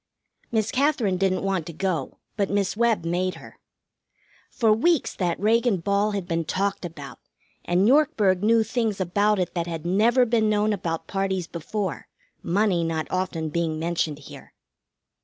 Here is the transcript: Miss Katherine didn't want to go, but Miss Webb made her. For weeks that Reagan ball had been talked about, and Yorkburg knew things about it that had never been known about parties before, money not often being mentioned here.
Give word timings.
Miss 0.51 0.71
Katherine 0.71 1.17
didn't 1.19 1.43
want 1.43 1.67
to 1.67 1.73
go, 1.73 2.17
but 2.35 2.49
Miss 2.49 2.75
Webb 2.75 3.05
made 3.05 3.35
her. 3.35 3.59
For 4.49 4.73
weeks 4.73 5.13
that 5.13 5.39
Reagan 5.39 5.77
ball 5.77 6.13
had 6.13 6.27
been 6.27 6.43
talked 6.43 6.83
about, 6.85 7.19
and 7.65 7.87
Yorkburg 7.87 8.41
knew 8.41 8.63
things 8.63 8.99
about 8.99 9.37
it 9.37 9.53
that 9.53 9.67
had 9.67 9.85
never 9.85 10.25
been 10.25 10.49
known 10.49 10.73
about 10.73 11.05
parties 11.05 11.45
before, 11.45 12.07
money 12.41 12.83
not 12.83 13.05
often 13.11 13.49
being 13.49 13.77
mentioned 13.77 14.17
here. 14.17 14.53